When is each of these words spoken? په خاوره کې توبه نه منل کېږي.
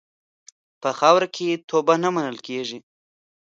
په 0.81 0.89
خاوره 0.99 1.27
کې 1.35 1.61
توبه 1.69 1.95
نه 2.03 2.09
منل 2.15 2.37
کېږي. 2.47 2.79